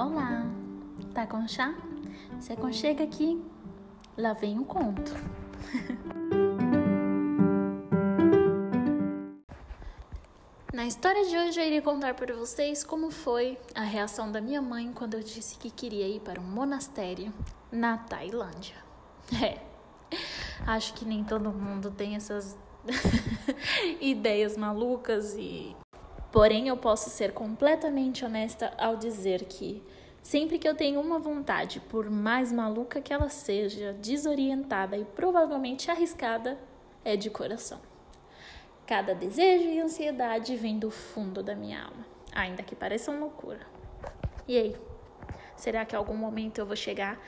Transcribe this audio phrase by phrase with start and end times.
[0.00, 0.46] Olá,
[1.12, 1.74] tá com chá?
[2.40, 3.38] Você aconchega aqui,
[4.16, 5.12] lá vem um conto.
[10.72, 14.62] Na história de hoje eu irei contar para vocês como foi a reação da minha
[14.62, 17.30] mãe quando eu disse que queria ir para um monastério
[17.70, 18.76] na Tailândia.
[19.44, 19.60] É,
[20.66, 22.56] acho que nem todo mundo tem essas
[24.00, 25.76] ideias malucas e
[26.32, 29.82] Porém, eu posso ser completamente honesta ao dizer que
[30.22, 35.90] sempre que eu tenho uma vontade, por mais maluca que ela seja, desorientada e provavelmente
[35.90, 36.56] arriscada,
[37.04, 37.80] é de coração.
[38.86, 43.60] Cada desejo e ansiedade vem do fundo da minha alma, ainda que pareçam loucura.
[44.46, 44.76] E aí?
[45.56, 47.20] Será que em algum momento eu vou chegar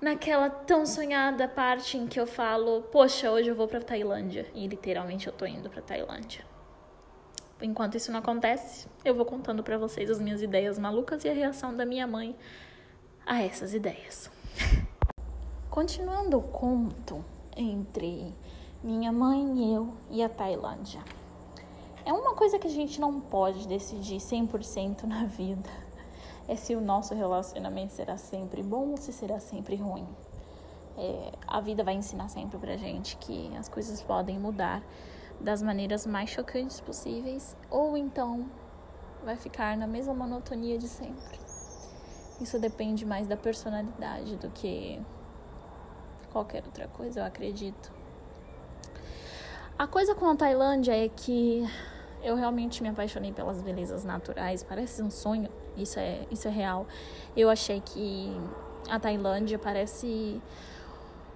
[0.00, 4.66] naquela tão sonhada parte em que eu falo, poxa, hoje eu vou para Tailândia e
[4.66, 6.44] literalmente eu tô indo para Tailândia?
[7.62, 11.34] Enquanto isso não acontece, eu vou contando para vocês as minhas ideias malucas e a
[11.34, 12.34] reação da minha mãe
[13.26, 14.30] a essas ideias.
[15.68, 17.22] Continuando o conto
[17.54, 18.34] entre
[18.82, 21.04] minha mãe, eu e a Tailândia.
[22.04, 25.68] É uma coisa que a gente não pode decidir 100% na vida.
[26.48, 30.08] É se o nosso relacionamento será sempre bom ou se será sempre ruim.
[30.96, 34.82] É, a vida vai ensinar sempre pra gente que as coisas podem mudar
[35.40, 38.46] das maneiras mais chocantes possíveis, ou então
[39.24, 41.38] vai ficar na mesma monotonia de sempre.
[42.40, 45.00] Isso depende mais da personalidade do que
[46.32, 47.92] qualquer outra coisa, eu acredito.
[49.78, 51.66] A coisa com a Tailândia é que
[52.22, 56.86] eu realmente me apaixonei pelas belezas naturais, parece um sonho, isso é, isso é real.
[57.36, 58.30] Eu achei que
[58.88, 60.40] a Tailândia parece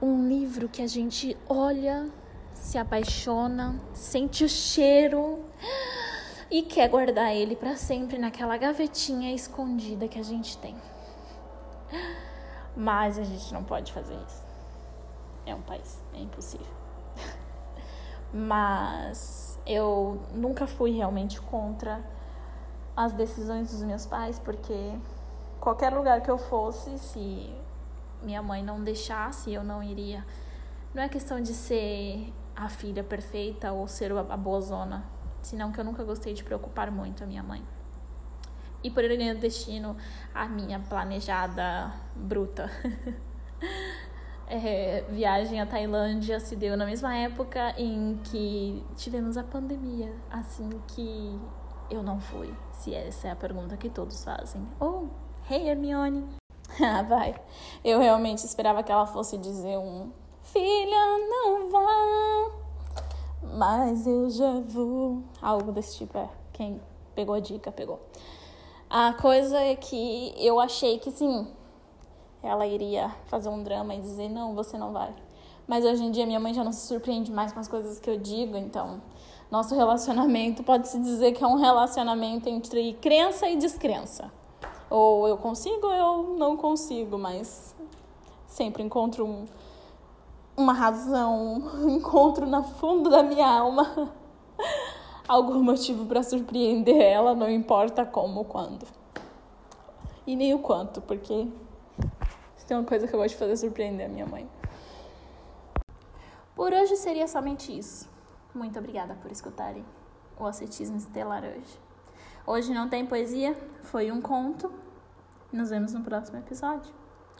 [0.00, 2.10] um livro que a gente olha
[2.64, 5.44] se apaixona, sente o cheiro
[6.50, 10.74] e quer guardar ele para sempre naquela gavetinha escondida que a gente tem.
[12.74, 14.42] Mas a gente não pode fazer isso.
[15.44, 16.66] É um país, é impossível.
[18.32, 22.02] Mas eu nunca fui realmente contra
[22.96, 24.94] as decisões dos meus pais, porque
[25.60, 27.54] qualquer lugar que eu fosse, se
[28.22, 30.24] minha mãe não deixasse, eu não iria.
[30.94, 35.04] Não é questão de ser a filha perfeita ou ser a boa zona,
[35.42, 37.64] senão que eu nunca gostei de preocupar muito a minha mãe.
[38.80, 39.96] E por ironia do destino,
[40.32, 42.70] a minha planejada bruta
[44.46, 50.70] é, viagem à Tailândia se deu na mesma época em que tivemos a pandemia, assim
[50.86, 51.40] que
[51.90, 54.64] eu não fui, se essa é a pergunta que todos fazem.
[54.78, 55.08] Oh,
[55.50, 56.24] hey Hermione!
[56.80, 57.34] ah, vai.
[57.82, 60.12] Eu realmente esperava que ela fosse dizer um
[60.44, 62.50] Filha, não vá,
[63.54, 65.22] mas eu já vou.
[65.40, 66.28] Algo desse tipo, é.
[66.52, 66.80] Quem
[67.14, 67.98] pegou a dica, pegou.
[68.88, 71.48] A coisa é que eu achei que sim,
[72.42, 75.14] ela iria fazer um drama e dizer: não, você não vai.
[75.66, 78.08] Mas hoje em dia minha mãe já não se surpreende mais com as coisas que
[78.08, 79.00] eu digo, então
[79.50, 84.30] nosso relacionamento pode-se dizer que é um relacionamento entre crença e descrença.
[84.90, 87.74] Ou eu consigo ou eu não consigo, mas
[88.46, 89.46] sempre encontro um
[90.56, 94.12] uma razão, um encontro no fundo da minha alma,
[95.26, 98.86] algum motivo para surpreender ela, não importa como quando.
[100.26, 101.48] E nem o quanto, porque
[102.56, 104.48] se tem uma coisa que eu gosto de fazer é surpreender a minha mãe.
[106.54, 108.08] Por hoje seria somente isso.
[108.54, 109.84] Muito obrigada por escutarem
[110.38, 111.78] o Ascetismo Estelar hoje.
[112.46, 114.72] Hoje não tem poesia, foi um conto.
[115.52, 116.92] Nos vemos no próximo episódio.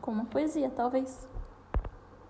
[0.00, 1.28] Com uma poesia, talvez.